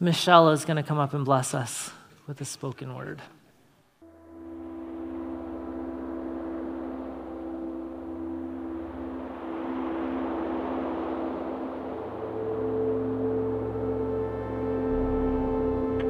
[0.00, 1.90] Michelle is going to come up and bless us
[2.28, 3.20] with a spoken word.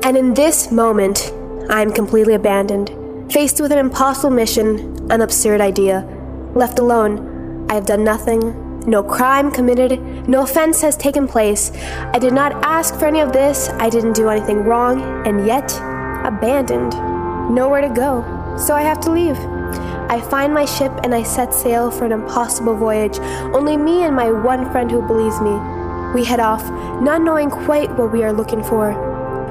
[0.04, 1.32] And in this moment,
[1.70, 2.90] I am completely abandoned,
[3.32, 6.00] faced with an impossible mission, an absurd idea.
[6.54, 11.72] Left alone, I have done nothing, no crime committed, no offense has taken place.
[12.14, 15.72] I did not ask for any of this, I didn't do anything wrong, and yet,
[16.24, 16.92] abandoned.
[17.54, 18.22] Nowhere to go,
[18.58, 19.38] so I have to leave.
[20.10, 23.18] I find my ship and I set sail for an impossible voyage,
[23.54, 25.58] only me and my one friend who believes me.
[26.14, 26.64] We head off,
[27.02, 29.07] not knowing quite what we are looking for.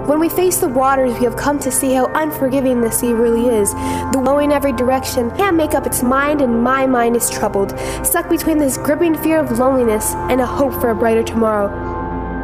[0.08, 3.54] When we face the waters, we have come to see how unforgiving the sea really
[3.54, 3.74] is.
[3.74, 7.78] The flow in every direction can't make up its mind, and my mind is troubled,
[8.06, 11.68] stuck between this gripping fear of loneliness and a hope for a brighter tomorrow.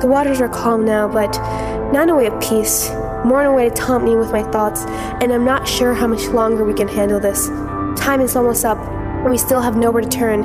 [0.02, 1.32] The waters are calm now, but
[1.94, 2.92] not in a way of peace,
[3.24, 4.84] more in a way to taunt me with my thoughts,
[5.22, 7.48] and I'm not sure how much longer we can handle this.
[7.98, 10.44] Time is almost up, and we still have nowhere to turn.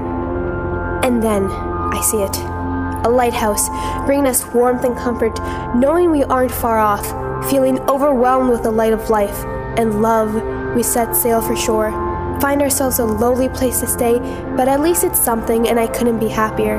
[1.02, 2.57] And then I see it
[3.04, 3.68] a lighthouse,
[4.06, 5.38] bringing us warmth and comfort,
[5.74, 7.06] knowing we aren't far off,
[7.50, 9.44] feeling overwhelmed with the light of life
[9.78, 10.34] and love,
[10.74, 11.90] we set sail for shore.
[12.40, 14.18] Find ourselves a lowly place to stay,
[14.56, 16.78] but at least it's something, and I couldn't be happier.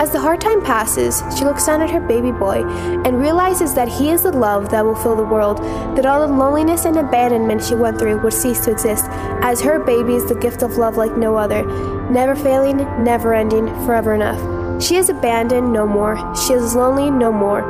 [0.00, 2.64] As the hard time passes, she looks down at her baby boy
[3.04, 5.58] and realizes that he is the love that will fill the world,
[5.96, 9.04] that all the loneliness and abandonment she went through would cease to exist,
[9.42, 11.64] as her baby is the gift of love like no other,
[12.10, 14.61] never failing, never ending, forever enough.
[14.82, 16.16] She is abandoned no more.
[16.34, 17.62] She is lonely no more.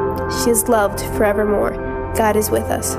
[0.42, 1.72] She is loved forevermore.
[2.16, 2.94] God is with us.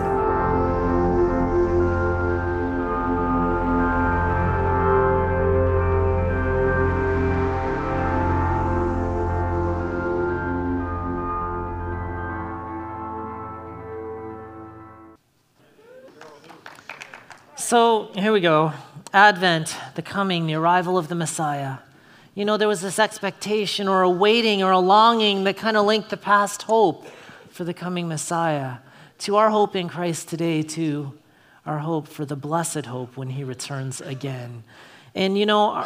[17.58, 18.74] So here we go
[19.12, 21.80] Advent, the coming, the arrival of the Messiah.
[22.36, 25.86] You know, there was this expectation or a waiting or a longing that kind of
[25.86, 27.06] linked the past hope
[27.50, 28.78] for the coming Messiah
[29.20, 31.14] to our hope in Christ today, to
[31.64, 34.64] our hope for the blessed hope when he returns again.
[35.14, 35.86] And you know,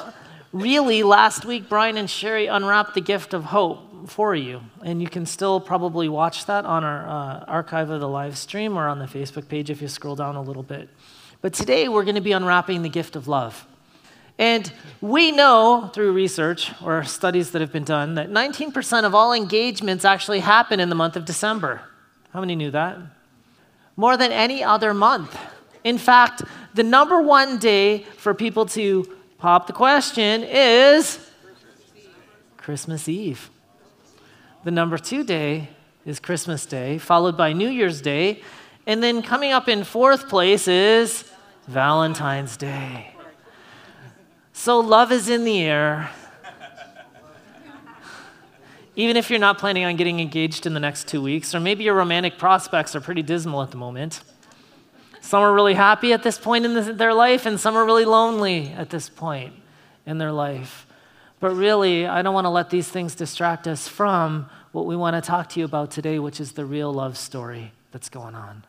[0.53, 4.62] really, last week, Brian and Sherry unwrapped the gift of hope for you.
[4.85, 8.78] And you can still probably watch that on our uh, archive of the live stream
[8.78, 10.88] or on the Facebook page if you scroll down a little bit.
[11.41, 13.68] But today, we're going to be unwrapping the gift of love.
[14.40, 14.72] And
[15.02, 20.06] we know through research or studies that have been done that 19% of all engagements
[20.06, 21.81] actually happen in the month of December.
[22.31, 22.97] How many knew that?
[23.96, 25.38] More than any other month.
[25.84, 26.44] In fact,
[26.76, 31.20] the number one day for people to pop the question is
[32.58, 33.50] Christmas Eve.
[34.64, 35.70] The number two day
[36.06, 38.42] is Christmas Day, followed by New Year's Day.
[38.86, 41.30] And then coming up in fourth place is
[41.68, 43.16] Valentine's Day.
[44.57, 46.09] So love is in the air.
[48.95, 51.84] Even if you're not planning on getting engaged in the next two weeks, or maybe
[51.84, 54.19] your romantic prospects are pretty dismal at the moment.
[55.22, 58.69] Some are really happy at this point in their life, and some are really lonely
[58.69, 59.53] at this point
[60.07, 60.88] in their life.
[61.40, 65.16] But really, I don't want to let these things distract us from what we want
[65.16, 68.66] to talk to you about today, which is the real love story that's going on.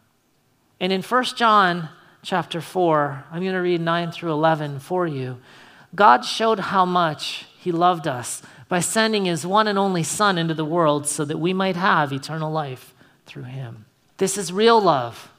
[0.81, 1.89] And in 1 John
[2.23, 5.39] chapter 4, I'm going to read 9 through 11 for you.
[5.95, 10.55] God showed how much He loved us by sending His one and only Son into
[10.55, 12.95] the world so that we might have eternal life
[13.27, 13.87] through Him.
[14.19, 15.31] This is real love.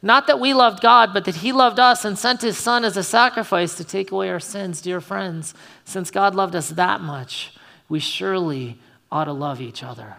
[0.00, 2.96] Not that we loved God, but that He loved us and sent His Son as
[2.96, 4.80] a sacrifice to take away our sins.
[4.80, 5.54] Dear friends,
[5.84, 7.52] since God loved us that much,
[7.88, 8.78] we surely
[9.10, 10.16] ought to love each other.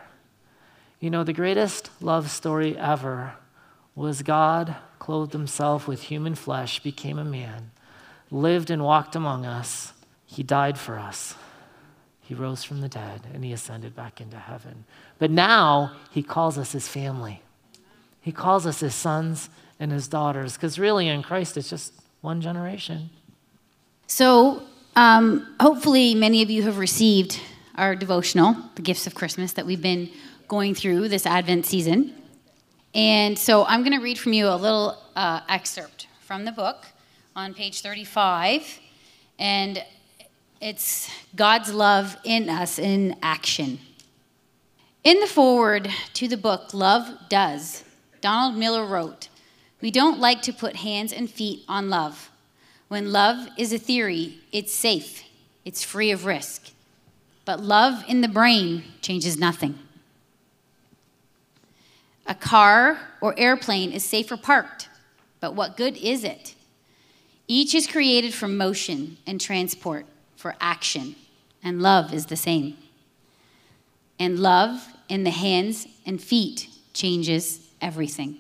[1.00, 3.36] You know, the greatest love story ever
[3.96, 7.72] was God clothed Himself with human flesh, became a man
[8.32, 9.94] lived and walked among us.
[10.26, 11.36] He died for us.
[12.22, 14.86] He rose from the dead and he ascended back into heaven.
[15.18, 17.42] But now he calls us his family.
[18.22, 19.50] He calls us his sons
[19.80, 23.10] and his daughters because really in Christ it's just one generation.
[24.06, 24.64] So,
[24.96, 27.40] um, hopefully, many of you have received
[27.76, 30.10] our devotional, The Gifts of Christmas, that we've been
[30.48, 32.14] going through this Advent season.
[32.94, 36.86] And so I'm going to read from you a little uh, excerpt from the book
[37.40, 38.80] on page 35.
[39.40, 39.82] And
[40.60, 43.80] it's God's love in us in action.
[45.06, 47.86] In the foreword to the book, Love Does,
[48.20, 49.30] Donald Miller wrote,
[49.82, 52.30] We don't like to put hands and feet on love.
[52.90, 55.24] When love is a theory, it's safe,
[55.64, 56.72] it's free of risk.
[57.46, 59.80] But love in the brain changes nothing.
[62.28, 64.90] A car or airplane is safer parked,
[65.40, 66.56] but what good is it?
[67.52, 70.06] Each is created for motion and transport,
[70.36, 71.16] for action,
[71.64, 72.78] and love is the same.
[74.20, 78.38] And love in the hands and feet changes everything.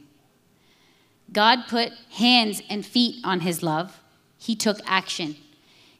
[1.33, 3.99] God put hands and feet on his love.
[4.37, 5.37] He took action.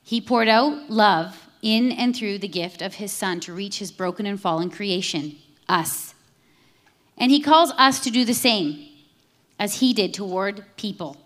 [0.04, 3.92] He poured out love in and through the gift of his son to reach his
[3.92, 5.36] broken and fallen creation,
[5.68, 6.14] us.
[7.18, 8.88] And he calls us to do the same
[9.58, 11.18] as he did toward people.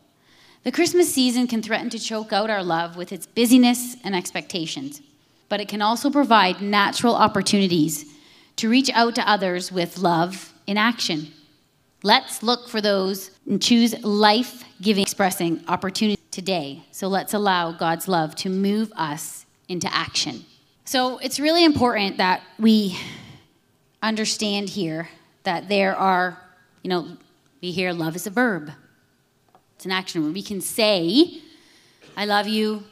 [0.64, 5.02] The Christmas season can threaten to choke out our love with its busyness and expectations,
[5.50, 8.06] but it can also provide natural opportunities
[8.56, 11.28] to reach out to others with love in action.
[12.02, 16.84] Let's look for those and choose life giving, expressing opportunity today.
[16.92, 20.46] So let's allow God's love to move us into action.
[20.86, 22.98] So it's really important that we
[24.02, 25.10] understand here
[25.44, 26.38] that there are,
[26.84, 27.18] you know,
[27.62, 28.72] we hear love is a verb,
[29.84, 30.34] it's an action word.
[30.34, 31.42] We can say,
[32.16, 32.86] I love you,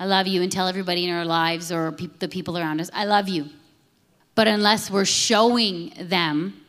[0.00, 2.90] I love you, and tell everybody in our lives or pe- the people around us,
[2.92, 3.50] I love you.
[4.34, 6.60] But unless we're showing them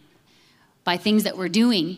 [0.83, 1.97] by things that we're doing,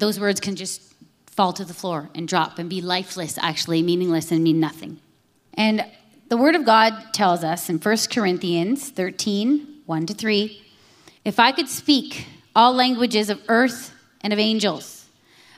[0.00, 0.82] those words can just
[1.28, 4.98] fall to the floor and drop and be lifeless, actually, meaningless, and mean nothing.
[5.56, 5.86] And
[6.30, 10.62] the Word of God tells us in 1 Corinthians 13 1 to 3
[11.24, 12.26] if I could speak
[12.56, 15.06] all languages of earth and of angels,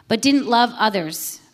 [0.07, 1.41] but didn't love others,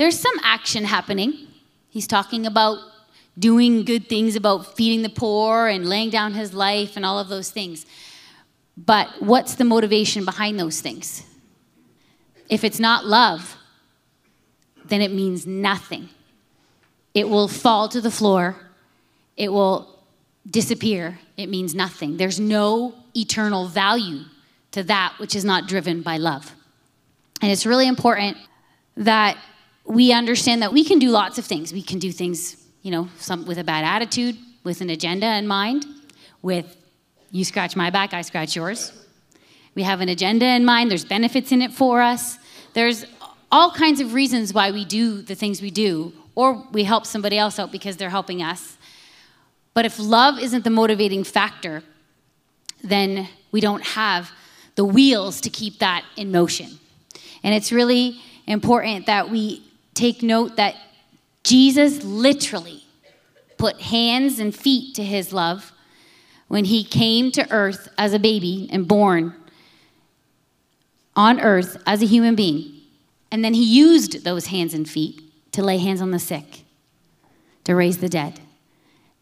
[0.00, 1.46] there's some action happening.
[1.90, 2.78] He's talking about
[3.38, 7.28] doing good things, about feeding the poor and laying down his life and all of
[7.28, 7.84] those things.
[8.78, 11.22] But what's the motivation behind those things?
[12.48, 13.58] If it's not love,
[14.86, 16.08] then it means nothing.
[17.12, 18.56] It will fall to the floor,
[19.36, 20.02] it will
[20.50, 21.18] disappear.
[21.36, 22.16] It means nothing.
[22.16, 24.24] There's no eternal value
[24.70, 26.54] to that which is not driven by love.
[27.42, 28.38] And it's really important
[28.96, 29.36] that
[29.90, 31.72] we understand that we can do lots of things.
[31.72, 35.48] We can do things, you know, some with a bad attitude, with an agenda in
[35.48, 35.84] mind,
[36.42, 36.76] with
[37.32, 38.92] you scratch my back, I scratch yours.
[39.74, 42.38] We have an agenda in mind, there's benefits in it for us.
[42.72, 43.04] There's
[43.50, 47.36] all kinds of reasons why we do the things we do, or we help somebody
[47.36, 48.76] else out because they're helping us.
[49.74, 51.82] But if love isn't the motivating factor,
[52.82, 54.30] then we don't have
[54.76, 56.78] the wheels to keep that in motion.
[57.42, 59.64] And it's really important that we
[60.00, 60.74] take note that
[61.44, 62.84] Jesus literally
[63.58, 65.72] put hands and feet to his love
[66.48, 69.34] when he came to earth as a baby and born
[71.14, 72.72] on earth as a human being.
[73.30, 75.20] And then he used those hands and feet
[75.52, 76.62] to lay hands on the sick,
[77.64, 78.40] to raise the dead.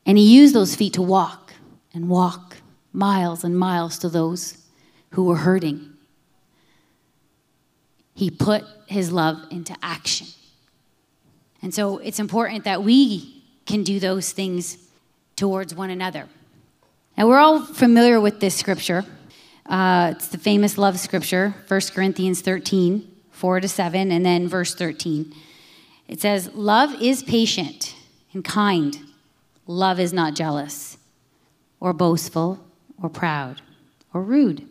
[0.07, 1.55] And he used those feet to walk
[1.93, 2.59] and walk
[2.93, 4.59] miles and miles to those
[5.11, 5.95] who were hurting.
[8.15, 10.29] He put his love into action.
[11.63, 14.79] And so it's important that we can do those things
[15.37, 16.29] towards one another.
[17.17, 19.05] Now, we're all familiar with this scripture.
[19.67, 24.75] Uh, it's the famous love scripture, 1 Corinthians 13, 4 to 7, and then verse
[24.75, 25.35] 13.
[26.07, 27.95] It says, Love is patient
[28.33, 28.99] and kind.
[29.67, 30.97] Love is not jealous
[31.81, 32.65] or boastful
[33.03, 33.61] or proud
[34.15, 34.67] or rude.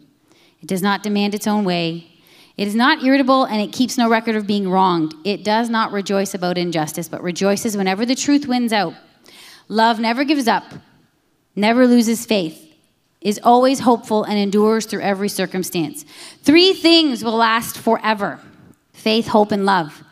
[0.61, 2.07] It does not demand its own way.
[2.57, 5.13] It is not irritable and it keeps no record of being wronged.
[5.23, 8.95] It does not rejoice about injustice, but rejoices whenever the truth wins out.
[9.67, 10.63] Love never gives up,
[11.55, 12.63] never loses faith,
[13.21, 16.03] is always hopeful, and endures through every circumstance.
[16.43, 18.39] Three things will last forever
[18.93, 20.03] faith, hope, and love.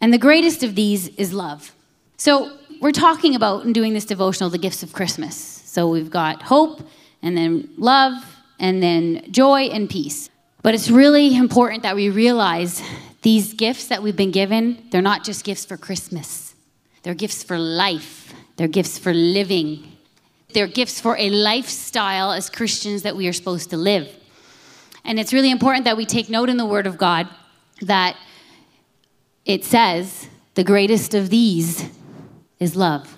[0.00, 1.74] And the greatest of these is love.
[2.16, 5.36] So, we're talking about in doing this devotional the gifts of Christmas.
[5.36, 6.88] So, we've got hope,
[7.20, 8.12] and then love,
[8.58, 10.30] and then joy and peace.
[10.62, 12.82] But it's really important that we realize
[13.22, 16.54] These gifts that we've been given, they're not just gifts for Christmas,
[17.02, 19.92] they're gifts for life, they're gifts for living,
[20.54, 24.08] they're gifts for a lifestyle as Christians that we are supposed to live.
[25.04, 27.28] And it's really important that we take note in the Word of God
[27.82, 28.16] that
[29.44, 31.88] it says, the greatest of these
[32.58, 33.16] is love.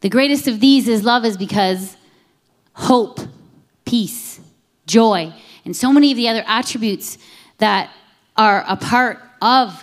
[0.00, 1.96] The greatest of these is love, is because
[2.72, 3.20] hope,
[3.84, 4.40] peace,
[4.86, 5.32] joy,
[5.64, 7.18] and so many of the other attributes
[7.58, 7.90] that
[8.36, 9.82] are a part of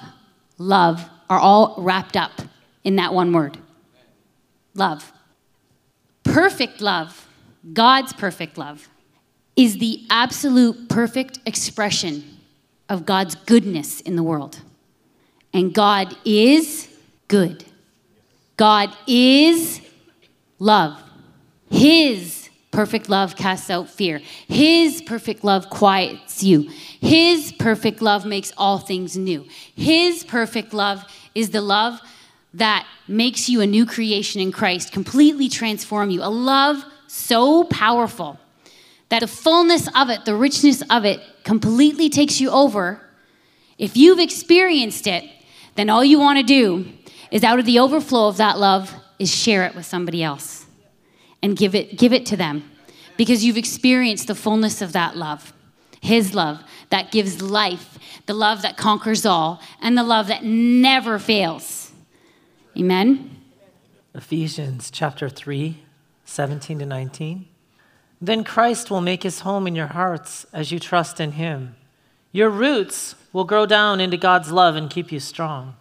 [0.58, 2.42] love are all wrapped up
[2.84, 3.58] in that one word
[4.74, 5.12] love.
[6.24, 7.28] Perfect love,
[7.74, 8.88] God's perfect love,
[9.56, 12.24] is the absolute perfect expression
[12.88, 14.62] of God's goodness in the world.
[15.54, 16.88] And God is
[17.28, 17.66] good.
[18.58, 19.82] God is
[20.60, 21.02] love.
[21.70, 22.39] His
[22.72, 24.22] perfect love casts out fear.
[24.48, 26.70] His perfect love quiets you.
[27.02, 29.46] His perfect love makes all things new.
[29.76, 32.00] His perfect love is the love
[32.54, 36.22] that makes you a new creation in Christ, completely transform you.
[36.24, 38.40] A love so powerful
[39.10, 43.02] that the fullness of it, the richness of it, completely takes you over.
[43.78, 45.24] If you've experienced it,
[45.76, 46.86] then all you want to do
[47.32, 50.59] is out of the overflow of that love is share it with somebody else
[51.42, 52.70] and give it give it to them
[53.18, 55.54] because you've experienced the fullness of that love
[56.02, 61.18] his love that gives life the love that conquers all and the love that never
[61.18, 61.92] fails.
[62.78, 63.38] Amen?
[64.14, 65.84] Ephesians chapter 3
[66.26, 67.46] 17 to 19
[68.22, 71.76] then christ will make his home in your hearts as you trust in him.
[72.32, 75.76] Your roots will grow down into God's love and keep you strong.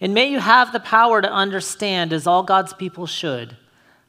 [0.00, 3.56] And may you have the power to understand, as all God's people should,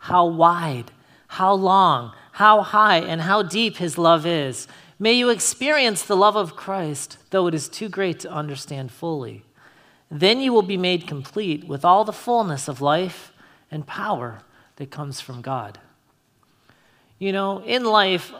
[0.03, 0.91] how wide,
[1.27, 4.67] how long, how high, and how deep His love is.
[4.99, 9.45] May you experience the love of Christ, though it is too great to understand fully.
[10.11, 13.31] Then you will be made complete with all the fullness of life
[13.71, 14.41] and power
[14.75, 15.79] that comes from God.
[17.17, 18.33] You know, in life,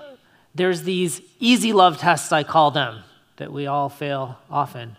[0.54, 3.04] there's these easy love tests, I call them
[3.38, 4.98] that we all fail often.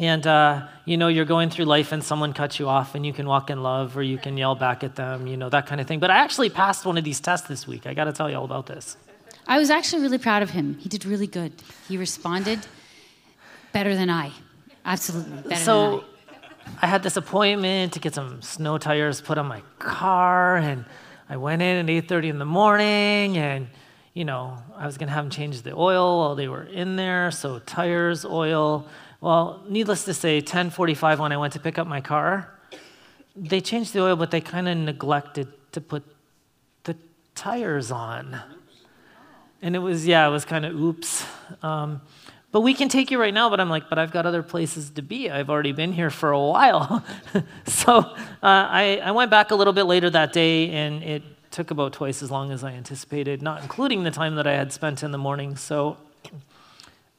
[0.00, 3.12] And, uh, you know, you're going through life and someone cuts you off and you
[3.12, 5.78] can walk in love or you can yell back at them, you know, that kind
[5.78, 6.00] of thing.
[6.00, 7.86] But I actually passed one of these tests this week.
[7.86, 8.96] I got to tell you all about this.
[9.46, 10.78] I was actually really proud of him.
[10.78, 11.52] He did really good.
[11.86, 12.60] He responded
[13.74, 14.32] better than I.
[14.86, 15.50] Absolutely.
[15.50, 16.04] Better so
[16.80, 16.84] I.
[16.84, 20.86] I had this appointment to get some snow tires put on my car and
[21.28, 23.68] I went in at 8:30 in the morning and
[24.14, 26.96] you know, I was going to have them change the oil while they were in
[26.96, 28.86] there, so tires, oil.
[29.20, 32.58] Well, needless to say, 10:45 when I went to pick up my car,
[33.36, 36.04] they changed the oil, but they kind of neglected to put
[36.84, 36.96] the
[37.34, 38.40] tires on.
[39.62, 41.24] And it was, yeah, it was kind of oops.
[41.62, 42.00] Um,
[42.52, 43.50] but we can take you right now.
[43.50, 45.30] But I'm like, but I've got other places to be.
[45.30, 47.04] I've already been here for a while.
[47.66, 51.70] so uh, I, I went back a little bit later that day, and it took
[51.70, 55.02] about twice as long as I anticipated, not including the time that I had spent
[55.02, 55.56] in the morning.
[55.56, 55.96] So,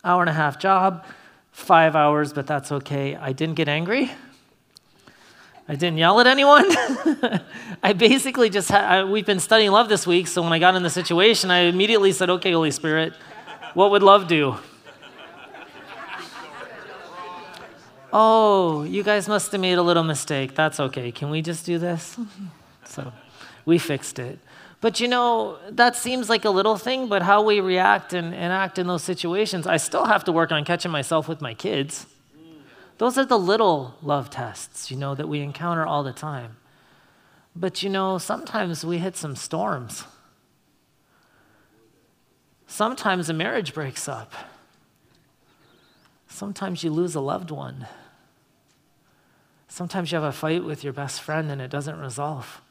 [0.03, 1.05] hour and a half job,
[1.51, 3.15] five hours, but that's okay.
[3.15, 4.11] I didn't get angry.
[5.67, 6.65] I didn't yell at anyone.
[7.83, 10.75] I basically just had, I, we've been studying love this week, so when I got
[10.75, 13.13] in the situation, I immediately said, okay, Holy Spirit,
[13.73, 14.57] what would love do?
[18.11, 20.55] oh, you guys must have made a little mistake.
[20.55, 21.11] That's okay.
[21.11, 22.17] Can we just do this?
[22.83, 23.13] So
[23.63, 24.37] we fixed it.
[24.81, 28.51] But you know, that seems like a little thing, but how we react and, and
[28.51, 32.07] act in those situations, I still have to work on catching myself with my kids.
[32.97, 36.57] Those are the little love tests, you know, that we encounter all the time.
[37.55, 40.05] But you know, sometimes we hit some storms.
[42.65, 44.33] Sometimes a marriage breaks up.
[46.27, 47.87] Sometimes you lose a loved one.
[49.67, 52.61] Sometimes you have a fight with your best friend and it doesn't resolve.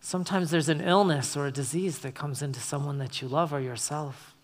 [0.00, 3.60] Sometimes there's an illness or a disease that comes into someone that you love or
[3.60, 4.34] yourself.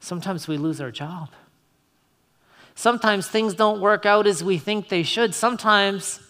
[0.00, 1.28] Sometimes we lose our job.
[2.74, 5.34] Sometimes things don't work out as we think they should.
[5.34, 6.20] Sometimes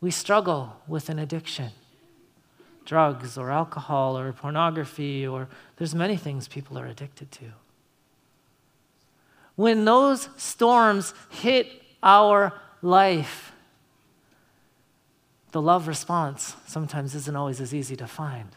[0.00, 1.70] we struggle with an addiction
[2.86, 7.44] drugs or alcohol or pornography, or there's many things people are addicted to.
[9.54, 11.70] When those storms hit
[12.02, 12.52] our
[12.82, 13.49] life,
[15.52, 18.48] the love response sometimes isn't always as easy to find.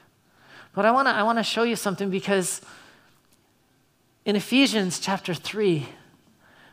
[0.73, 2.61] But I want to I wanna show you something because
[4.25, 5.87] in Ephesians chapter 3,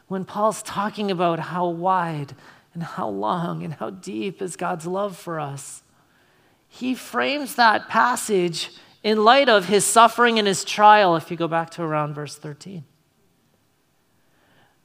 [0.09, 2.35] when Paul's talking about how wide
[2.75, 5.83] and how long and how deep is God's love for us,
[6.69, 8.71] he frames that passage
[9.03, 12.37] in light of his suffering and his trial, if you go back to around verse
[12.37, 12.85] 13.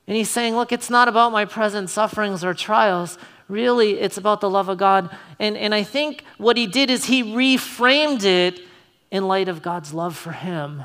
[0.07, 3.17] And he's saying, Look, it's not about my present sufferings or trials.
[3.47, 5.15] Really, it's about the love of God.
[5.39, 8.61] And, and I think what he did is he reframed it
[9.11, 10.83] in light of God's love for him.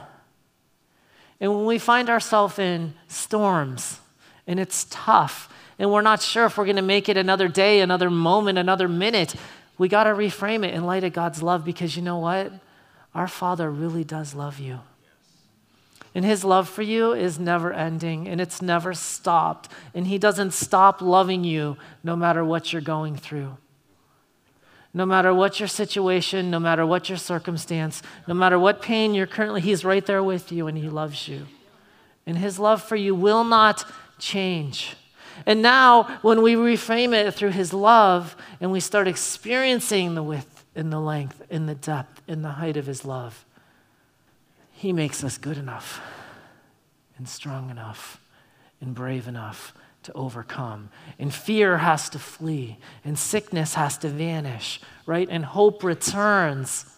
[1.40, 4.00] And when we find ourselves in storms
[4.46, 5.48] and it's tough
[5.78, 8.88] and we're not sure if we're going to make it another day, another moment, another
[8.88, 9.34] minute,
[9.78, 12.52] we got to reframe it in light of God's love because you know what?
[13.14, 14.80] Our Father really does love you.
[16.14, 19.70] And his love for you is never ending and it's never stopped.
[19.94, 23.56] And he doesn't stop loving you no matter what you're going through.
[24.92, 29.28] No matter what your situation, no matter what your circumstance, no matter what pain you're
[29.28, 31.46] currently, he's right there with you and he loves you.
[32.26, 33.84] And his love for you will not
[34.18, 34.96] change.
[35.46, 40.64] And now, when we reframe it through his love and we start experiencing the width
[40.74, 43.44] and the length and the depth and the height of his love,
[44.80, 46.00] he makes us good enough
[47.18, 48.18] and strong enough
[48.80, 50.88] and brave enough to overcome.
[51.18, 55.28] And fear has to flee, and sickness has to vanish, right?
[55.30, 56.96] And hope returns.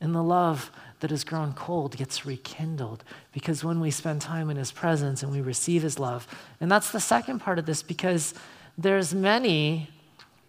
[0.00, 4.56] And the love that has grown cold gets rekindled because when we spend time in
[4.56, 6.26] his presence and we receive his love.
[6.60, 8.34] And that's the second part of this because
[8.76, 9.88] there's many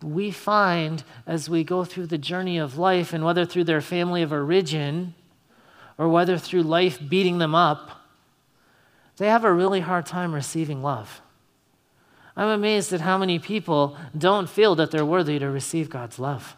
[0.01, 4.23] we find as we go through the journey of life, and whether through their family
[4.23, 5.13] of origin
[5.99, 7.91] or whether through life beating them up,
[9.17, 11.21] they have a really hard time receiving love.
[12.37, 16.55] I'm amazed at how many people don't feel that they're worthy to receive God's love.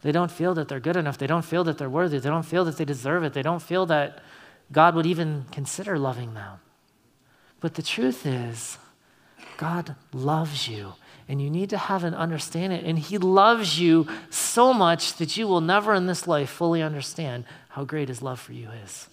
[0.00, 1.18] They don't feel that they're good enough.
[1.18, 2.18] They don't feel that they're worthy.
[2.18, 3.34] They don't feel that they deserve it.
[3.34, 4.20] They don't feel that
[4.72, 6.58] God would even consider loving them.
[7.60, 8.78] But the truth is,
[9.58, 10.94] God loves you,
[11.28, 12.84] and you need to have an understanding.
[12.84, 17.44] And He loves you so much that you will never in this life fully understand
[17.72, 19.08] how great his love for you is.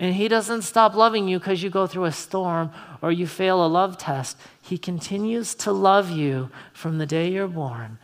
[0.00, 3.64] And he doesn't stop loving you because you go through a storm or you fail
[3.64, 4.36] a love test.
[4.60, 7.98] He continues to love you from the day you're born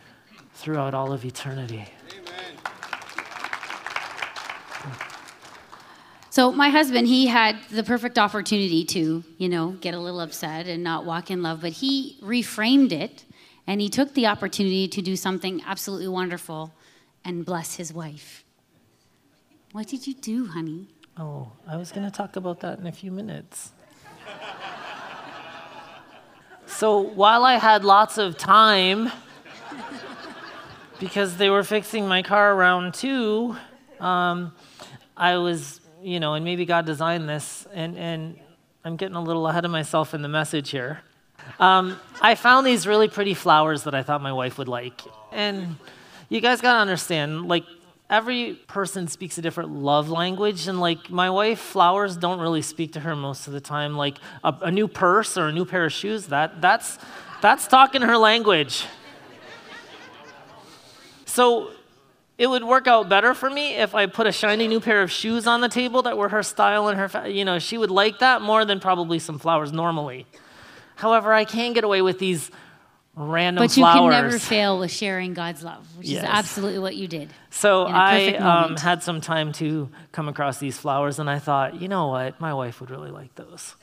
[0.53, 1.85] throughout all of eternity.
[6.31, 10.67] So my husband, he had the perfect opportunity to, you know, get a little upset
[10.67, 13.25] and not walk in love, but he reframed it
[13.65, 16.73] and he took the opportunity to do something absolutely wonderful
[17.25, 18.43] and bless his wife.
[19.71, 20.87] What did you do, honey?
[21.17, 23.71] Oh, I was going to talk about that in a few minutes.
[26.65, 29.11] so while I had lots of time,
[30.99, 33.55] because they were fixing my car around two,
[33.99, 34.53] um,
[35.17, 38.39] I was, you know, and maybe God designed this, and, and
[38.83, 41.01] I'm getting a little ahead of myself in the message here.
[41.59, 45.01] Um, I found these really pretty flowers that I thought my wife would like.
[45.31, 45.77] And
[46.29, 47.65] you guys got to understand, like,
[48.09, 52.93] every person speaks a different love language and like my wife flowers don't really speak
[52.93, 55.85] to her most of the time like a, a, new purse or a new pair
[55.85, 56.97] of shoes that that's
[57.39, 58.87] that's talking her language
[61.25, 61.69] so
[62.39, 65.11] it would work out better for me if i put a shiny new pair of
[65.11, 68.17] shoes on the table that were her style and her you know she would like
[68.19, 70.25] that more than probably some flowers normally
[70.95, 72.49] however i can get away with these
[73.19, 76.23] random flowers, but you can never fail with sharing God's love, which yes.
[76.23, 77.29] is absolutely what you did.
[77.49, 81.87] So I um, had some time to come across these flowers, and I thought, you
[81.89, 83.75] know what, my wife would really like those.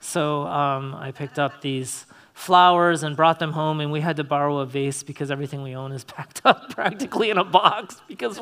[0.00, 4.24] So um, I picked up these flowers and brought them home, and we had to
[4.24, 8.02] borrow a vase because everything we own is packed up practically in a box.
[8.06, 8.40] Because,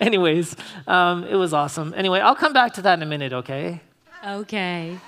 [0.00, 0.56] anyways,
[0.88, 1.94] um, it was awesome.
[1.96, 3.80] Anyway, I'll come back to that in a minute, okay?
[4.26, 4.98] Okay.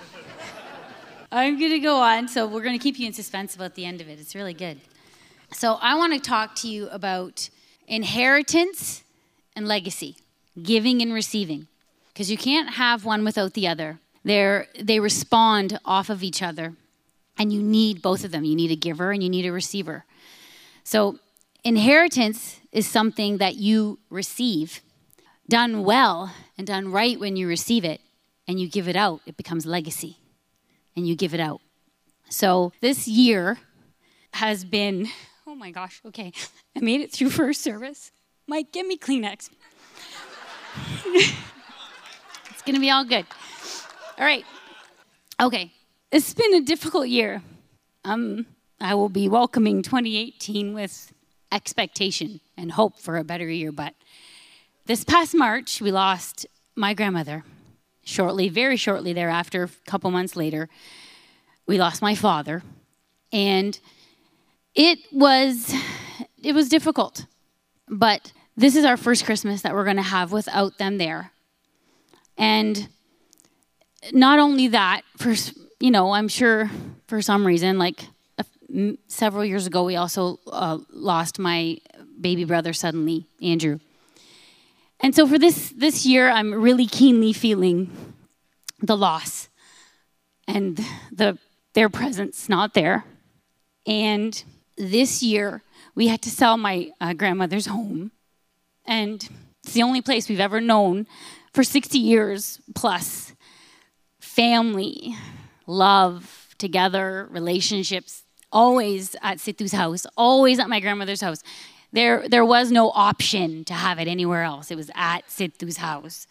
[1.32, 2.28] I'm going to go on.
[2.28, 4.20] So we're going to keep you in suspense about the end of it.
[4.20, 4.78] It's really good.
[5.52, 7.48] So I want to talk to you about
[7.88, 9.02] inheritance
[9.54, 10.16] and legacy,
[10.62, 11.66] giving and receiving,
[12.12, 13.98] because you can't have one without the other.
[14.24, 16.74] They're, they respond off of each other,
[17.38, 18.44] and you need both of them.
[18.44, 20.04] You need a giver and you need a receiver.
[20.84, 21.18] So,
[21.64, 24.80] inheritance is something that you receive.
[25.48, 28.00] Done well and done right when you receive it
[28.48, 30.18] and you give it out, it becomes legacy
[30.96, 31.60] and you give it out.
[32.28, 33.58] So this year
[34.32, 35.08] has been,
[35.46, 36.32] oh my gosh, okay.
[36.76, 38.10] I made it through first service.
[38.46, 39.50] Mike, give me Kleenex.
[41.06, 43.26] it's gonna be all good.
[44.18, 44.44] All right.
[45.40, 45.72] Okay.
[46.12, 47.42] It's been a difficult year.
[48.04, 48.46] Um,
[48.80, 51.12] I will be welcoming 2018 with
[51.50, 53.72] expectation and hope for a better year.
[53.72, 53.92] But
[54.84, 57.42] this past March, we lost my grandmother
[58.04, 60.68] shortly, very shortly thereafter, a couple months later,
[61.66, 62.62] we lost my father.
[63.32, 63.78] And
[64.76, 65.74] it was
[66.40, 67.26] it was difficult.
[67.88, 71.32] But this is our first Christmas that we're going to have without them there.
[72.38, 72.88] And
[74.12, 75.34] not only that, for
[75.80, 76.70] you know, I'm sure
[77.06, 78.06] for some reason, like
[79.08, 81.78] several years ago, we also uh, lost my
[82.20, 83.78] baby brother suddenly, Andrew.
[85.00, 87.90] And so for this this year, I'm really keenly feeling
[88.80, 89.48] the loss
[90.48, 90.80] and
[91.12, 91.38] the
[91.74, 93.04] their presence not there.
[93.86, 94.42] And
[94.76, 95.62] this year,
[95.94, 98.10] we had to sell my uh, grandmother's home,
[98.86, 99.28] and
[99.62, 101.06] it's the only place we've ever known
[101.52, 103.32] for 60 years plus.
[104.18, 105.14] Family,
[105.66, 111.42] love, together, relationships, always at Situ's house, always at my grandmother's house.
[111.92, 114.70] There, there was no option to have it anywhere else.
[114.70, 116.26] It was at Situ's house.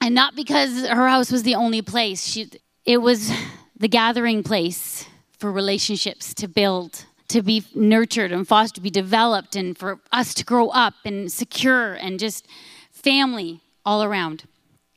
[0.00, 2.26] And not because her house was the only place.
[2.26, 2.50] She,
[2.84, 3.30] it was
[3.76, 5.06] the gathering place
[5.38, 10.34] for relationships to build, to be nurtured and fostered, to be developed, and for us
[10.34, 12.46] to grow up and secure and just
[12.90, 14.44] family all around.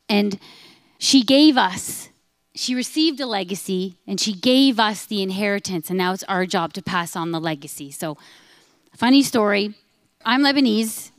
[0.09, 0.39] And
[0.97, 2.09] she gave us
[2.55, 6.73] she received a legacy and she gave us the inheritance, and now it's our job
[6.73, 7.91] to pass on the legacy.
[7.91, 8.17] So,
[8.95, 9.73] funny story
[10.25, 11.11] I'm Lebanese.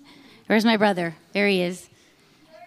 [0.46, 1.14] Where's my brother?
[1.32, 1.88] There he is.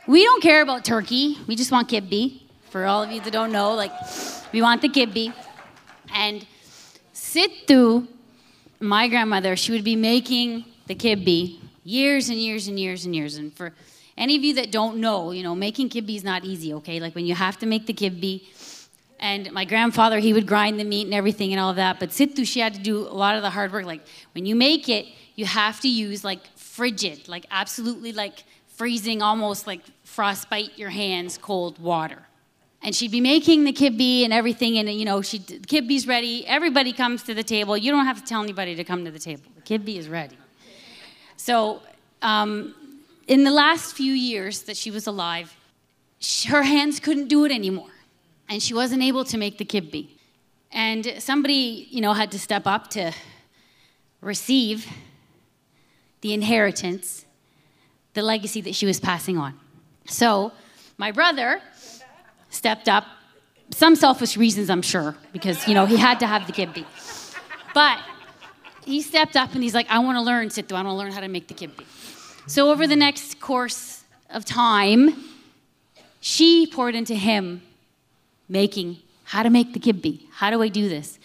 [0.08, 2.42] We don't care about turkey, we just want kibbe.
[2.70, 3.92] For all of you that don't know, like,
[4.52, 5.34] we want the kibbe.
[6.14, 6.46] And
[7.14, 8.08] Situ,
[8.80, 13.38] my grandmother, she would be making the kibbe years and years and years and years.
[13.38, 13.74] And for
[14.18, 17.00] any of you that don't know, you know, making kibbe is not easy, okay?
[17.00, 18.44] Like when you have to make the kibbe,
[19.20, 22.00] and my grandfather, he would grind the meat and everything and all of that.
[22.00, 23.86] But Situ, she had to do a lot of the hard work.
[23.86, 24.02] Like
[24.34, 29.66] when you make it, you have to use like frigid, like absolutely like freezing, almost
[29.66, 32.24] like frostbite your hands, cold water.
[32.84, 36.46] And she'd be making the kibbe and everything, and you know, she the kibbe's ready.
[36.46, 37.76] Everybody comes to the table.
[37.76, 39.44] You don't have to tell anybody to come to the table.
[39.56, 40.38] The kibbe is ready.
[41.38, 41.82] So,
[42.22, 42.76] um,
[43.28, 45.56] in the last few years that she was alive,
[46.48, 47.90] her hands couldn't do it anymore
[48.50, 50.10] and she wasn't able to make the kibbe.
[50.72, 53.14] And somebody, you know, had to step up to
[54.22, 54.88] receive
[56.22, 57.26] the inheritance,
[58.14, 59.58] the legacy that she was passing on.
[60.06, 60.52] So
[60.98, 61.62] my brother
[62.50, 63.06] stepped up,
[63.72, 66.86] some selfish reasons, I'm sure, because, you know, he had to have the kibbe.
[67.74, 68.00] But
[68.86, 71.12] he stepped up and he's like, I want to learn Situ, I want to learn
[71.12, 71.84] how to make the kibbe.
[72.48, 75.16] So over the next course of time,
[76.22, 77.62] she poured into him
[78.50, 80.22] making how to make the kibbe.
[80.32, 81.20] How do I do this?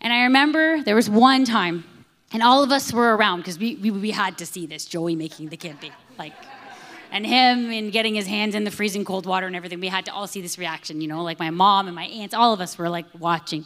[0.00, 1.84] And I remember there was one time,
[2.32, 5.16] and all of us were around because we, we, we, had to see this Joey
[5.16, 5.90] making the kibbe.
[6.18, 6.32] Like,
[7.10, 9.80] and him and getting his hands in the freezing cold water and everything.
[9.80, 12.34] We had to all see this reaction, you know, like my mom and my aunts,
[12.34, 13.64] all of us were like watching.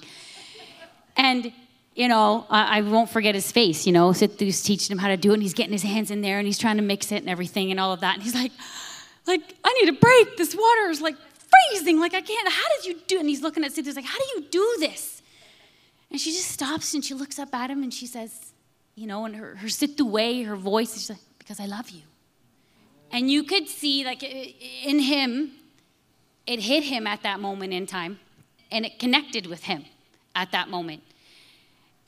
[1.17, 1.53] And,
[1.95, 5.17] you know, I, I won't forget his face, you know, Situ's teaching him how to
[5.17, 7.17] do it, and he's getting his hands in there and he's trying to mix it
[7.17, 8.15] and everything and all of that.
[8.15, 8.53] And he's like,
[9.27, 10.37] like, I need a break.
[10.37, 11.17] This water is like
[11.71, 11.99] freezing.
[12.01, 12.49] Like, I can't.
[12.49, 13.19] How did you do?
[13.19, 15.23] And he's looking at Cynthia, like, how do you do this?
[16.11, 18.53] And she just stops and she looks up at him and she says,
[18.95, 22.03] you know, in her, her sit way, her voice, she's like, because I love you.
[23.11, 25.53] And you could see, like, in him,
[26.47, 28.19] it hit him at that moment in time
[28.71, 29.85] and it connected with him
[30.35, 31.03] at that moment.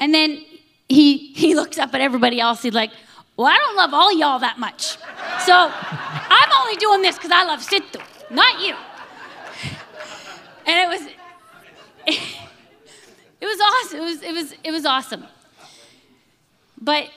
[0.01, 0.45] And then
[0.89, 2.63] he, he looks up at everybody else.
[2.63, 2.91] He's like,
[3.37, 4.97] well, I don't love all y'all that much.
[5.45, 8.75] So I'm only doing this because I love Situ, not you.
[10.69, 11.09] And it was
[12.07, 12.21] it,
[13.41, 14.01] it was awesome.
[14.01, 15.25] It was it was it was awesome.
[16.81, 17.11] But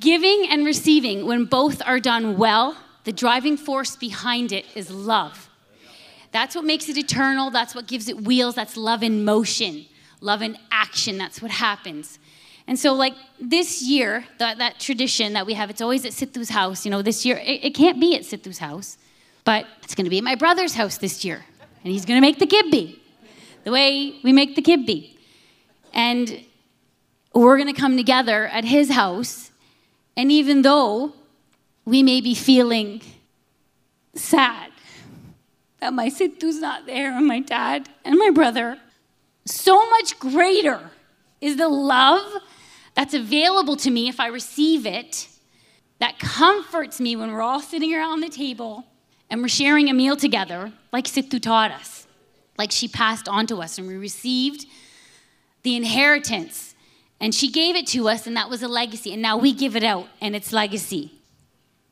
[0.00, 5.50] giving and receiving when both are done well, the driving force behind it is love.
[6.32, 7.50] That's what makes it eternal.
[7.50, 8.54] That's what gives it wheels.
[8.54, 9.84] That's love in motion,
[10.20, 11.18] love in action.
[11.18, 12.18] That's what happens.
[12.66, 16.48] And so, like this year, that, that tradition that we have, it's always at Situ's
[16.48, 16.86] house.
[16.86, 18.96] You know, this year, it, it can't be at Situ's house,
[19.44, 21.44] but it's going to be at my brother's house this year
[21.84, 22.98] and he's going to make the kibbe
[23.64, 25.16] the way we make the kibbe.
[25.92, 26.44] And
[27.34, 29.50] we're going to come together at his house.
[30.16, 31.14] And even though
[31.84, 33.02] we may be feeling
[34.14, 34.70] sad
[35.80, 38.78] that my Situ's not there and my dad and my brother,
[39.44, 40.90] so much greater
[41.40, 42.42] is the love
[42.94, 45.28] that's available to me if I receive it
[45.98, 48.84] that comforts me when we're all sitting around the table
[49.34, 52.06] and we're sharing a meal together, like Situ taught us,
[52.56, 54.64] like she passed on to us, and we received
[55.64, 56.76] the inheritance.
[57.18, 59.12] And she gave it to us, and that was a legacy.
[59.12, 61.14] And now we give it out, and it's legacy.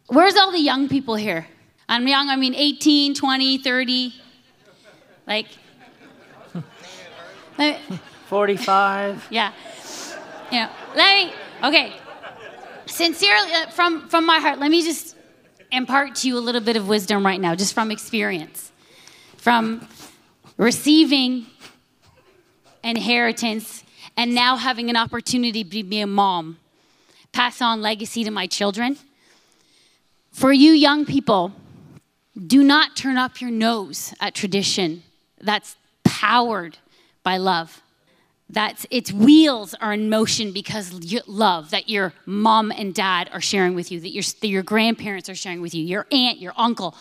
[0.07, 1.49] Where's all the young people here?
[1.89, 4.15] I'm young, I mean 18, 20, 30.
[5.27, 5.49] Like,
[8.27, 9.27] 45.
[9.33, 9.53] Yeah.
[10.53, 11.33] You know, let me,
[11.65, 11.93] okay.
[12.87, 15.12] Sincerely, uh, from, from my heart, let me just
[15.73, 18.71] impart to you a little bit of wisdom right now, just from experience,
[19.37, 19.89] from
[20.57, 21.47] receiving
[22.85, 23.83] inheritance
[24.17, 26.59] and now having an opportunity to be a mom,
[27.33, 28.99] pass on legacy to my children.
[30.31, 31.53] For you young people,
[32.47, 35.03] do not turn up your nose at tradition
[35.41, 36.79] that's powered
[37.23, 37.83] by love
[38.53, 40.93] that its wheels are in motion because
[41.27, 45.29] love that your mom and dad are sharing with you, that your, that your grandparents
[45.31, 46.95] are sharing with you, your aunt, your uncle,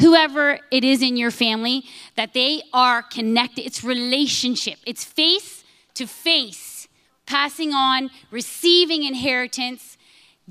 [0.00, 1.84] whoever it is in your family,
[2.16, 3.66] that they are connected.
[3.66, 5.62] It's relationship, it's face
[5.92, 6.88] to face,
[7.26, 9.98] passing on, receiving inheritance,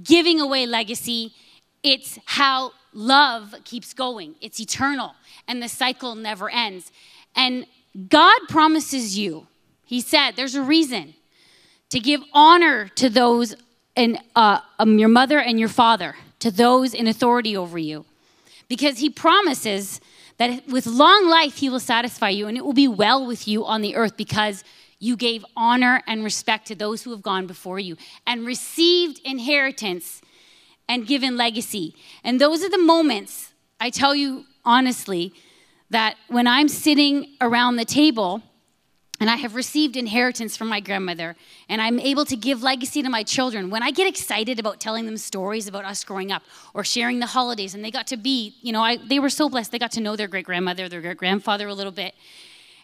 [0.04, 1.34] giving away legacy.
[1.82, 5.16] It's how love keeps going, it's eternal,
[5.48, 6.92] and the cycle never ends.
[7.36, 7.66] And
[8.08, 9.48] God promises you
[9.86, 11.14] he said, There's a reason
[11.90, 13.56] to give honor to those
[13.96, 18.06] and uh, um, your mother and your father, to those in authority over you.
[18.68, 20.02] Because he promises
[20.38, 23.66] that with long life he will satisfy you and it will be well with you
[23.66, 24.64] on the earth because
[25.00, 30.22] you gave honor and respect to those who have gone before you and received inheritance
[30.88, 31.96] and given legacy.
[32.24, 35.34] And those are the moments, I tell you honestly,
[35.90, 38.42] that when I'm sitting around the table,
[39.24, 41.38] and I have received inheritance from my grandmother,
[41.70, 43.70] and I'm able to give legacy to my children.
[43.70, 47.28] When I get excited about telling them stories about us growing up or sharing the
[47.28, 49.72] holidays, and they got to be, you know, I, they were so blessed.
[49.72, 52.16] They got to know their great grandmother, their great grandfather a little bit,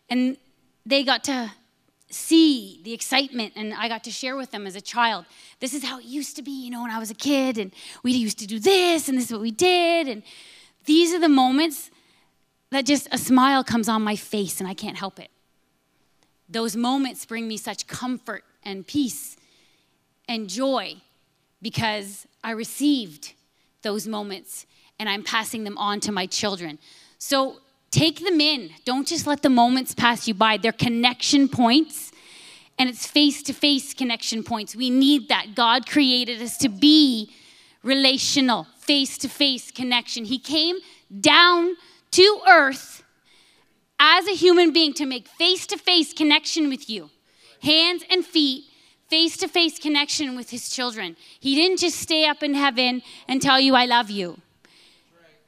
[0.10, 0.38] and
[0.86, 1.52] they got to
[2.10, 5.26] see the excitement, and I got to share with them as a child.
[5.60, 7.74] This is how it used to be, you know, when I was a kid, and
[8.02, 10.08] we used to do this, and this is what we did.
[10.08, 10.24] And
[10.86, 11.92] these are the moments
[12.70, 15.30] that just a smile comes on my face, and I can't help it
[16.50, 19.38] those moments bring me such comfort and peace
[20.28, 20.96] and joy
[21.62, 23.34] because I received
[23.82, 24.66] those moments
[25.00, 26.80] and I'm passing them on to my children.
[27.18, 27.58] So
[27.92, 28.72] take them in.
[28.86, 30.58] Don't just let the moments pass you by.
[30.58, 32.12] They're connection points
[32.78, 34.76] and it's face to face connection points.
[34.76, 35.54] We need that.
[35.54, 37.32] God created us to be
[37.84, 40.26] relational, face to face connection.
[40.26, 40.78] He came
[41.20, 41.76] down
[42.12, 43.04] to earth
[44.00, 47.10] as a human being to make face to face connection with you,
[47.62, 48.64] hands and feet,
[49.10, 51.18] face to face connection with his children.
[51.40, 54.40] He didn't just stay up in heaven and tell you, I love you.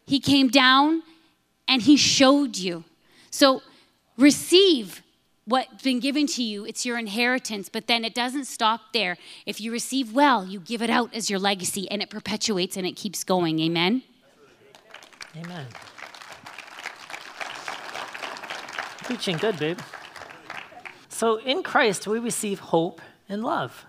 [0.05, 1.03] He came down
[1.67, 2.83] and he showed you.
[3.29, 3.61] So
[4.17, 5.01] receive
[5.45, 6.65] what's been given to you.
[6.65, 9.17] It's your inheritance, but then it doesn't stop there.
[9.45, 12.85] If you receive well, you give it out as your legacy and it perpetuates and
[12.85, 13.59] it keeps going.
[13.59, 14.03] Amen.
[15.37, 15.65] Amen.
[19.03, 19.79] Preaching good, babe.
[21.09, 23.85] So in Christ, we receive hope and love.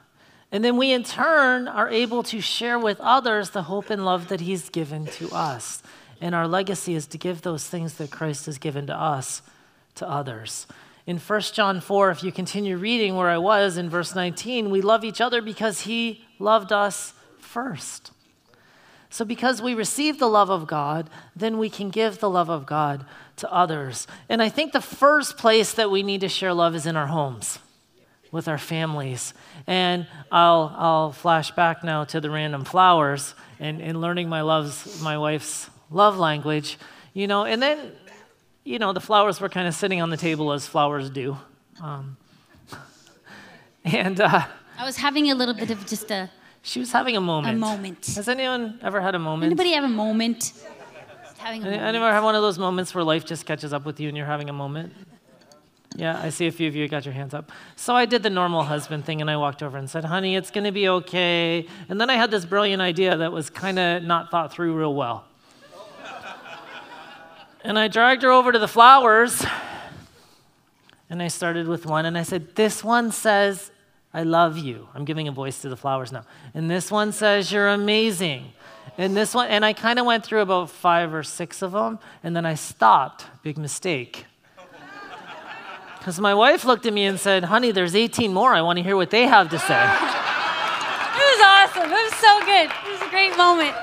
[0.50, 4.28] And then we, in turn, are able to share with others the hope and love
[4.28, 5.82] that He's given to us.
[6.20, 9.42] And our legacy is to give those things that Christ has given to us
[9.94, 10.66] to others.
[11.06, 14.82] In 1 John 4, if you continue reading where I was in verse 19, we
[14.82, 18.12] love each other because He loved us first.
[19.12, 22.64] So, because we receive the love of God, then we can give the love of
[22.64, 23.04] God
[23.36, 24.06] to others.
[24.30, 27.08] And I think the first place that we need to share love is in our
[27.08, 27.58] homes
[28.30, 29.34] with our families.
[29.66, 35.02] And I'll, I'll flash back now to the random flowers and, and learning my love's,
[35.02, 36.78] my wife's love language,
[37.12, 37.92] you know, and then,
[38.64, 41.36] you know, the flowers were kind of sitting on the table as flowers do.
[41.82, 42.16] Um,
[43.84, 44.46] and uh,
[44.78, 46.30] I was having a little bit of just a
[46.62, 47.56] she was having a moment.
[47.56, 48.06] A moment.
[48.14, 49.44] Has anyone ever had a moment?
[49.44, 50.52] Anybody have a moment?
[51.38, 51.82] having a moment.
[51.82, 54.26] Anyone have one of those moments where life just catches up with you and you're
[54.26, 54.92] having a moment?
[55.96, 57.52] Yeah, I see a few of you got your hands up.
[57.76, 60.50] So I did the normal husband thing and I walked over and said, honey, it's
[60.50, 61.66] going to be okay.
[61.88, 64.94] And then I had this brilliant idea that was kind of not thought through real
[64.94, 65.24] well.
[67.62, 69.44] and I dragged her over to the flowers
[71.10, 73.71] and I started with one and I said, This one says,
[74.14, 74.88] I love you.
[74.94, 76.24] I'm giving a voice to the flowers now.
[76.54, 78.52] And this one says, You're amazing.
[78.98, 81.98] And this one, and I kind of went through about five or six of them,
[82.22, 83.24] and then I stopped.
[83.42, 84.26] Big mistake.
[85.98, 88.52] Because my wife looked at me and said, Honey, there's 18 more.
[88.52, 89.82] I want to hear what they have to say.
[89.82, 91.90] it was awesome.
[91.90, 92.70] It was so good.
[92.70, 93.74] It was a great moment.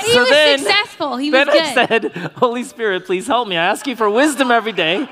[0.00, 1.16] He so was then, successful.
[1.16, 1.62] He was then good.
[1.62, 3.56] I said, Holy Spirit, please help me.
[3.56, 5.06] I ask you for wisdom every day.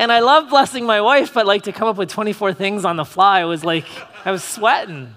[0.00, 2.96] And I love blessing my wife, but like to come up with 24 things on
[2.96, 3.84] the fly was like,
[4.24, 5.14] I was sweating.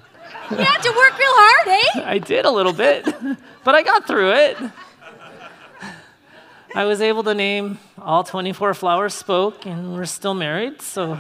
[0.52, 2.12] You had to work real hard, eh?
[2.12, 3.06] I did a little bit,
[3.64, 4.58] but I got through it.
[6.76, 11.18] I was able to name all 24 flowers spoke, and we're still married, so.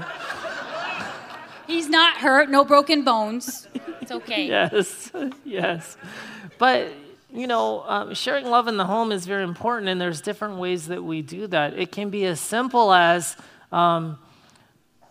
[1.65, 3.69] He's not hurt, no broken bones.
[4.01, 4.45] It's okay.
[4.47, 5.09] yes,
[5.45, 5.95] yes.
[6.57, 6.91] But
[7.33, 10.87] you know, uh, sharing love in the home is very important, and there's different ways
[10.87, 11.73] that we do that.
[11.73, 13.35] It can be as simple as,
[13.73, 14.19] um,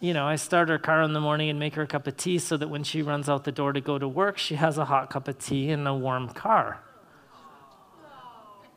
[0.00, 2.16] you know, I start her car in the morning and make her a cup of
[2.16, 4.78] tea so that when she runs out the door to go to work, she has
[4.78, 6.80] a hot cup of tea and a warm car.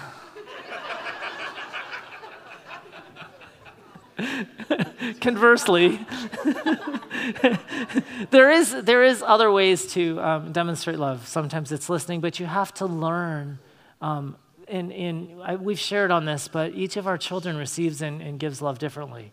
[5.22, 6.06] Conversely,
[8.32, 11.28] there, is, there is other ways to um, demonstrate love.
[11.28, 13.60] Sometimes it's listening, but you have to learn.
[14.02, 14.36] Um,
[14.68, 18.62] in, I, we've shared on this, but each of our children receives and, and, gives
[18.62, 19.32] love differently.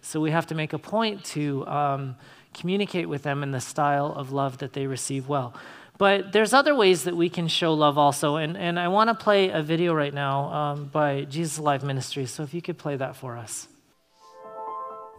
[0.00, 2.16] So we have to make a point to um,
[2.54, 5.54] communicate with them in the style of love that they receive well.
[5.98, 8.36] But there's other ways that we can show love also.
[8.36, 12.26] And, and I want to play a video right now um, by Jesus Live Ministry.
[12.26, 13.68] So if you could play that for us.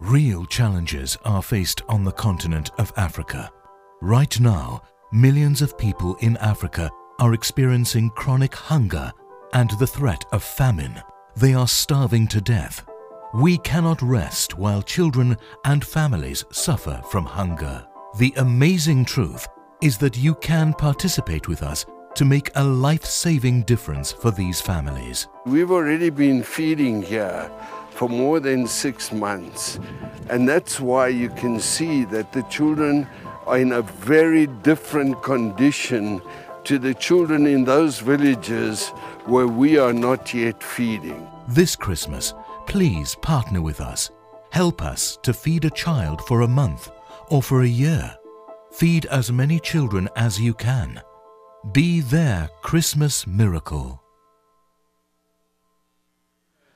[0.00, 3.50] Real challenges are faced on the continent of Africa.
[4.00, 9.12] Right now, millions of people in Africa are experiencing chronic hunger
[9.52, 11.02] and the threat of famine.
[11.36, 12.86] They are starving to death.
[13.32, 17.86] We cannot rest while children and families suffer from hunger.
[18.18, 19.46] The amazing truth
[19.80, 25.28] is that you can participate with us to make a life-saving difference for these families.
[25.46, 27.48] We've already been feeding here
[27.90, 29.78] for more than six months.
[30.28, 33.06] And that's why you can see that the children
[33.46, 36.20] are in a very different condition
[36.64, 38.88] to the children in those villages
[39.24, 41.28] where we are not yet feeding.
[41.48, 42.34] This Christmas,
[42.70, 44.12] please partner with us.
[44.52, 46.88] Help us to feed a child for a month
[47.28, 48.16] or for a year.
[48.70, 51.02] Feed as many children as you can.
[51.72, 54.00] Be their Christmas miracle.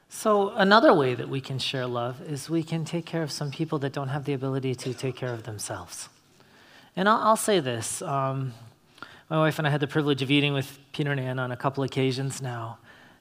[0.08, 3.52] So, another way that we can share love is we can take care of some
[3.52, 6.08] people that don't have the ability to take care of themselves.
[6.96, 8.52] And I'll, I'll say this um,
[9.30, 11.56] my wife and I had the privilege of eating with Peter and Ann on a
[11.56, 12.78] couple occasions now.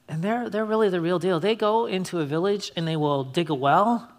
[0.08, 1.40] And they're, they're really the real deal.
[1.40, 4.10] They go into a village and they will dig a well,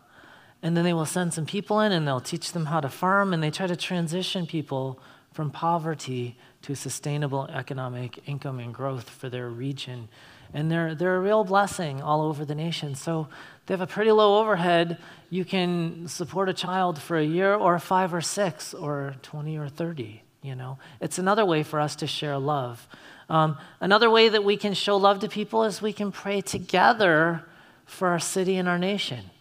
[0.63, 3.33] and then they will send some people in and they'll teach them how to farm,
[3.33, 4.99] and they try to transition people
[5.31, 10.07] from poverty to sustainable economic income and growth for their region
[10.55, 12.95] and they're, they're a real blessing all over the nation.
[12.95, 13.27] So
[13.65, 14.97] they have a pretty low overhead.
[15.29, 19.67] You can support a child for a year or five or six or 20 or
[19.67, 20.77] 30, you know.
[21.01, 22.87] It's another way for us to share love.
[23.29, 27.43] Um, another way that we can show love to people is we can pray together
[27.85, 29.31] for our city and our nation.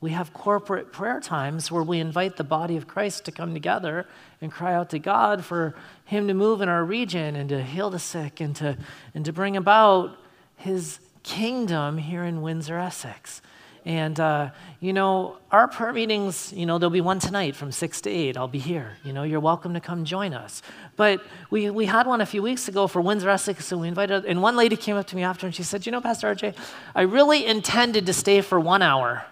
[0.00, 4.06] We have corporate prayer times where we invite the body of Christ to come together
[4.40, 5.74] and cry out to God for
[6.04, 8.78] Him to move in our region and to heal the sick and to,
[9.14, 10.16] and to bring about
[10.60, 13.40] his kingdom here in Windsor, Essex.
[13.84, 18.00] And, uh, you know, our prayer meetings, you know, there'll be one tonight from 6
[18.02, 18.36] to 8.
[18.36, 18.96] I'll be here.
[19.04, 20.62] You know, you're welcome to come join us.
[20.96, 24.26] But we, we had one a few weeks ago for Windsor, Essex, so we invited,
[24.26, 26.54] and one lady came up to me after and she said, You know, Pastor RJ,
[26.94, 29.24] I really intended to stay for one hour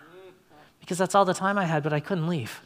[0.81, 2.63] because that's all the time I had, but I couldn't leave.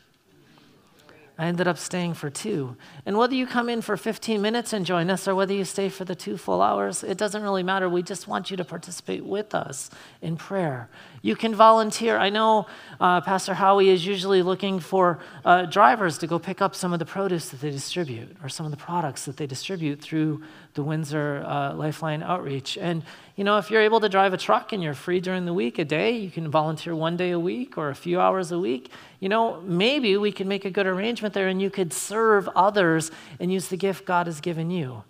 [1.43, 2.77] I ended up staying for two.
[3.05, 5.89] And whether you come in for 15 minutes and join us or whether you stay
[5.89, 7.89] for the two full hours, it doesn't really matter.
[7.89, 10.89] We just want you to participate with us in prayer.
[11.21, 12.17] You can volunteer.
[12.17, 12.67] I know
[13.01, 17.01] uh, Pastor Howie is usually looking for uh, drivers to go pick up some of
[17.01, 20.43] the produce that they distribute or some of the products that they distribute through
[20.75, 22.79] the Windsor uh, Lifeline Outreach.
[22.79, 23.03] And,
[23.37, 25.79] you know, if you're able to drive a truck and you're free during the week,
[25.79, 28.91] a day, you can volunteer one day a week or a few hours a week.
[29.21, 33.11] You know, maybe we can make a good arrangement there and you could serve others
[33.41, 35.05] and use the gift God has given you.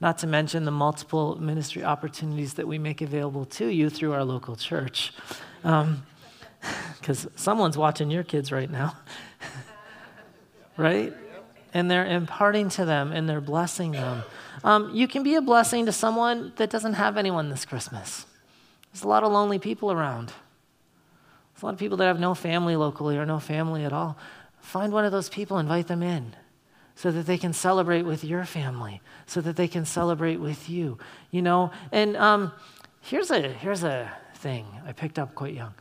[0.00, 4.24] Not to mention the multiple ministry opportunities that we make available to you through our
[4.24, 5.12] local church
[5.62, 8.96] because um, someone's watching your kids right now,
[10.78, 11.12] right?
[11.74, 14.22] And they're imparting to them and they're blessing them.
[14.64, 18.26] Um, you can be a blessing to someone that doesn't have anyone this Christmas.
[18.92, 20.28] There's a lot of lonely people around.
[20.28, 24.16] There's a lot of people that have no family locally or no family at all.
[24.60, 26.34] Find one of those people, invite them in
[26.94, 30.98] so that they can celebrate with your family, so that they can celebrate with you.
[31.30, 32.52] You know, and um,
[33.02, 35.74] here's a here's a thing I picked up quite young.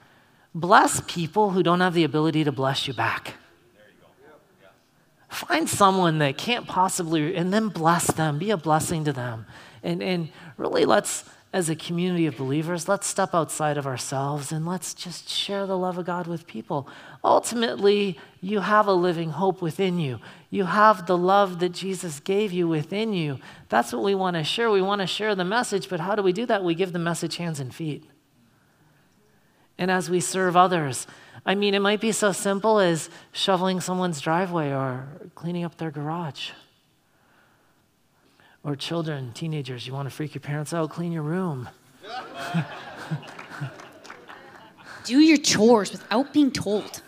[0.54, 3.36] Bless people who don't have the ability to bless you back.
[5.30, 8.40] Find someone that can't possibly, and then bless them.
[8.40, 9.46] Be a blessing to them.
[9.84, 14.66] And, and really, let's, as a community of believers, let's step outside of ourselves and
[14.66, 16.88] let's just share the love of God with people.
[17.24, 20.20] Ultimately, you have a living hope within you.
[20.50, 23.40] You have the love that Jesus gave you within you.
[23.70, 24.70] That's what we want to share.
[24.70, 26.64] We want to share the message, but how do we do that?
[26.64, 28.06] We give the message hands and feet
[29.78, 31.08] and as we serve others.
[31.46, 35.92] I mean, it might be so simple as shoveling someone's driveway or cleaning up their
[35.92, 36.52] garage.
[38.64, 41.70] Or children, teenagers, you want to freak your parents out, clean your room.
[45.04, 47.04] Do your chores without being told.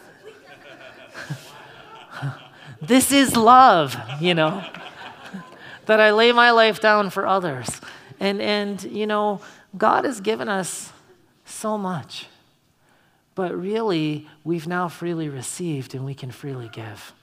[2.81, 4.63] this is love, you know,
[5.87, 7.67] that I lay my life down for others.
[8.19, 9.41] And, and, you know,
[9.75, 10.91] God has given us
[11.45, 12.27] so much,
[13.37, 17.13] but really, we've now freely received and we can freely give.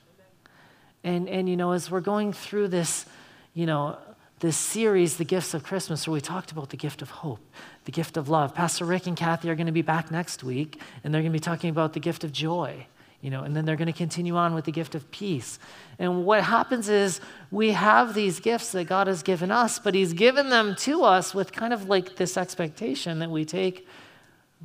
[1.03, 3.05] And, and, you know, as we're going through this,
[3.53, 3.99] you know,
[4.39, 7.41] this series, The Gifts of Christmas, where we talked about the gift of hope,
[7.85, 8.55] the gift of love.
[8.55, 11.37] Pastor Rick and Kathy are going to be back next week, and they're going to
[11.37, 12.87] be talking about the gift of joy,
[13.21, 15.59] you know, and then they're going to continue on with the gift of peace.
[15.99, 20.12] And what happens is we have these gifts that God has given us, but He's
[20.12, 23.89] given them to us with kind of like this expectation that we take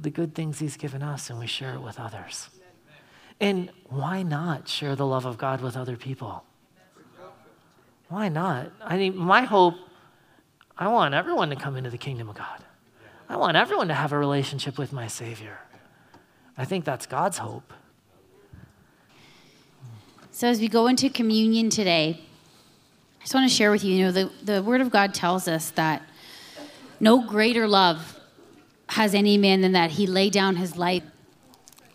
[0.02, 2.50] the good things He's given us and we share it with others.
[3.40, 6.44] And why not share the love of God with other people?
[8.10, 8.72] Why not?
[8.82, 9.76] I mean, my hope,
[10.78, 12.64] I want everyone to come into the kingdom of God.
[13.30, 15.60] I want everyone to have a relationship with my Savior.
[16.58, 17.74] I think that's God's hope.
[20.32, 22.22] So, as we go into communion today,
[23.20, 25.48] I just want to share with you, you know, the, the Word of God tells
[25.48, 26.02] us that
[27.00, 28.19] no greater love
[28.90, 31.04] has any man than that he lay down his life.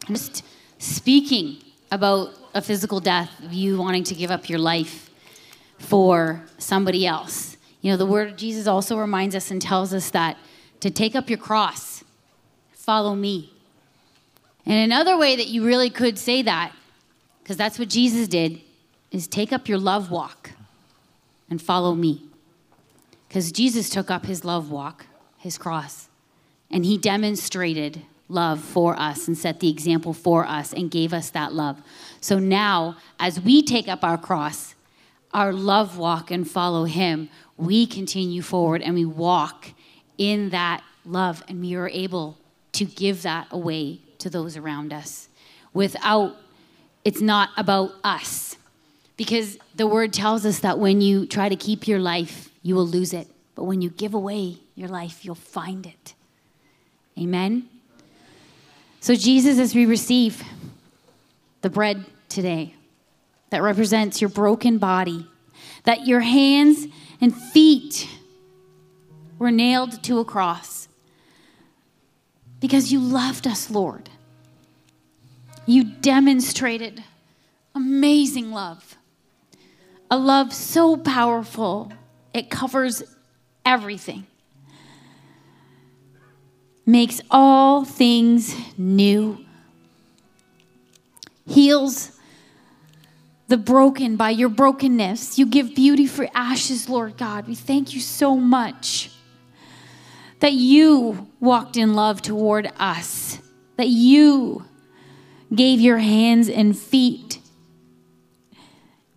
[0.06, 0.44] Just
[0.78, 1.58] speaking
[1.90, 5.10] about a physical death, you wanting to give up your life
[5.78, 7.56] for somebody else.
[7.80, 10.36] You know, the word of Jesus also reminds us and tells us that
[10.80, 12.04] to take up your cross,
[12.72, 13.52] follow me.
[14.64, 16.72] And another way that you really could say that,
[17.42, 18.60] because that's what Jesus did,
[19.10, 20.52] is take up your love walk
[21.50, 22.22] and follow me.
[23.28, 25.06] Because Jesus took up his love walk,
[25.38, 26.08] his cross,
[26.74, 31.30] and he demonstrated love for us and set the example for us and gave us
[31.30, 31.80] that love.
[32.20, 34.74] So now, as we take up our cross,
[35.32, 39.70] our love walk and follow Him, we continue forward and we walk
[40.18, 42.38] in that love and we are able
[42.72, 45.28] to give that away to those around us
[45.74, 46.34] without,
[47.04, 48.56] it's not about us.
[49.16, 52.86] Because the word tells us that when you try to keep your life, you will
[52.86, 53.28] lose it.
[53.54, 56.14] But when you give away your life, you'll find it.
[57.18, 57.68] Amen?
[59.00, 60.42] So, Jesus, as we receive
[61.60, 62.74] the bread today,
[63.50, 65.26] that represents your broken body,
[65.84, 66.86] that your hands
[67.20, 68.08] and feet
[69.38, 70.88] were nailed to a cross
[72.60, 74.08] because you loved us, Lord.
[75.66, 77.04] You demonstrated
[77.74, 78.96] amazing love,
[80.10, 81.92] a love so powerful,
[82.32, 83.02] it covers
[83.64, 84.26] everything,
[86.86, 89.44] makes all things new,
[91.46, 92.12] heals
[93.48, 95.38] the broken by your brokenness.
[95.38, 97.46] You give beauty for ashes, Lord God.
[97.46, 99.10] We thank you so much
[100.40, 103.38] that you walked in love toward us,
[103.76, 104.64] that you
[105.54, 107.38] gave your hands and feet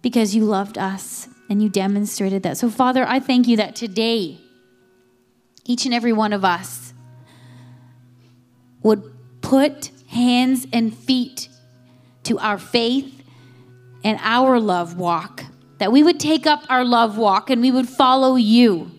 [0.02, 2.58] because you loved us and you demonstrated that.
[2.58, 4.38] So, Father, I thank you that today,
[5.66, 6.87] each and every one of us
[8.84, 9.04] would
[9.42, 11.50] put hands and feet
[12.24, 13.24] to our faith
[14.04, 15.44] and our love walk,
[15.80, 18.92] that we would take up our love walk and we would follow you,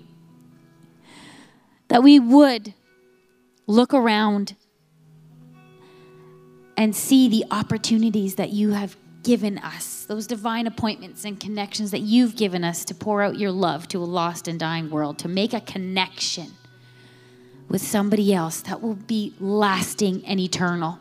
[1.88, 2.74] that we would
[3.66, 4.54] look around
[6.76, 12.00] and see the opportunities that you have given us, those divine appointments and connections that
[12.00, 15.28] you've given us to pour out your love to a lost and dying world, to
[15.28, 16.46] make a connection
[17.68, 20.98] with somebody else that will be lasting and eternal.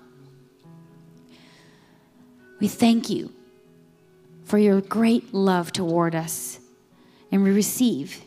[2.59, 3.31] We thank you
[4.43, 6.59] for your great love toward us.
[7.31, 8.21] And we receive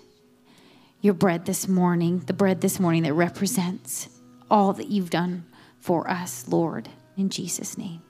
[1.01, 4.09] your bread this morning, the bread this morning that represents
[4.51, 5.45] all that you've done
[5.79, 8.03] for us, Lord, in Jesus' name.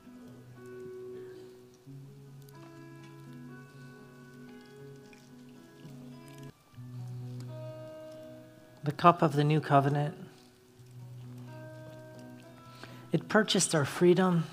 [8.83, 10.20] The cup of the new covenant.
[13.13, 14.45] It purchased our freedom.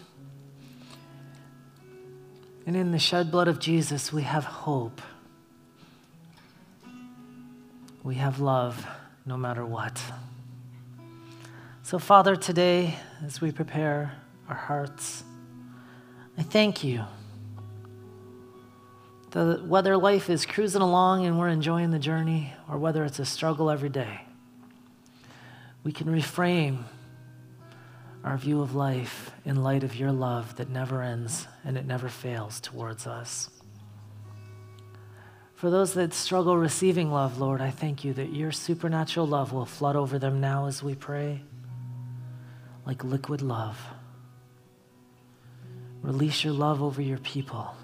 [2.66, 5.02] And in the shed blood of Jesus, we have hope.
[8.04, 8.86] We have love
[9.26, 10.02] no matter what.
[11.84, 12.96] So, Father, today,
[13.26, 14.14] as we prepare
[14.50, 15.24] our hearts,
[16.38, 17.04] I thank you.
[19.34, 23.70] whether life is cruising along and we're enjoying the journey, or whether it's a struggle
[23.70, 24.22] every day,
[25.84, 26.84] we can reframe
[28.28, 32.10] our view of life in light of your love that never ends and it never
[32.10, 33.50] fails towards us.
[35.56, 39.66] For those that struggle receiving love, Lord, I thank you that your supernatural love will
[39.66, 41.42] flood over them now as we pray,
[42.86, 43.80] like liquid love.
[46.02, 47.76] Release your love over your people.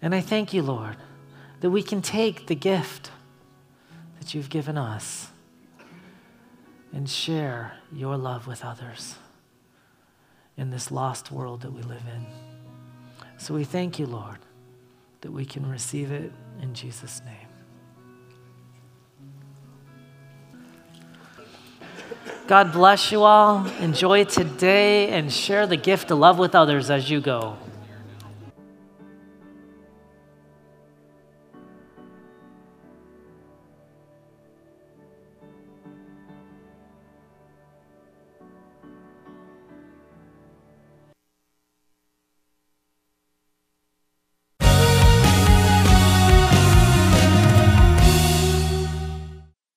[0.00, 0.96] And I thank you, Lord,
[1.60, 3.10] that we can take the gift
[4.18, 5.28] that you've given us
[6.94, 9.16] and share your love with others
[10.56, 12.24] in this lost world that we live in.
[13.36, 14.38] So we thank you, Lord
[15.24, 16.30] that we can receive it
[16.60, 17.48] in Jesus' name.
[22.46, 23.66] God bless you all.
[23.80, 27.56] Enjoy today and share the gift of love with others as you go.